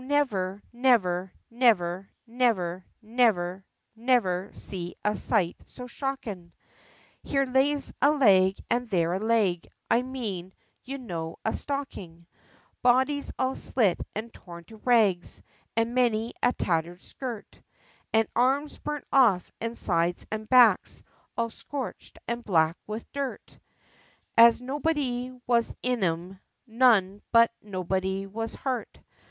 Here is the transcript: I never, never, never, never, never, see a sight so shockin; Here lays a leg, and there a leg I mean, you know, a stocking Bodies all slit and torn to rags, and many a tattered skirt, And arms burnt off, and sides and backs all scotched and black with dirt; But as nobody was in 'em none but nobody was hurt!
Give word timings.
I 0.03 0.03
never, 0.03 0.63
never, 0.73 1.31
never, 1.51 2.09
never, 2.95 3.63
never, 3.95 4.49
see 4.51 4.95
a 5.05 5.15
sight 5.15 5.57
so 5.67 5.85
shockin; 5.85 6.53
Here 7.21 7.45
lays 7.45 7.93
a 8.01 8.09
leg, 8.09 8.57
and 8.67 8.87
there 8.87 9.13
a 9.13 9.19
leg 9.19 9.69
I 9.91 10.01
mean, 10.01 10.53
you 10.83 10.97
know, 10.97 11.37
a 11.45 11.53
stocking 11.53 12.25
Bodies 12.81 13.31
all 13.37 13.53
slit 13.53 14.01
and 14.15 14.33
torn 14.33 14.63
to 14.63 14.77
rags, 14.77 15.43
and 15.77 15.93
many 15.93 16.33
a 16.41 16.51
tattered 16.51 16.99
skirt, 16.99 17.61
And 18.11 18.27
arms 18.35 18.79
burnt 18.79 19.05
off, 19.11 19.51
and 19.61 19.77
sides 19.77 20.25
and 20.31 20.49
backs 20.49 21.03
all 21.37 21.51
scotched 21.51 22.17
and 22.27 22.43
black 22.43 22.75
with 22.87 23.05
dirt; 23.11 23.45
But 23.45 23.59
as 24.47 24.61
nobody 24.63 25.29
was 25.45 25.75
in 25.83 26.03
'em 26.03 26.39
none 26.65 27.21
but 27.31 27.51
nobody 27.61 28.25
was 28.25 28.55
hurt! 28.55 28.97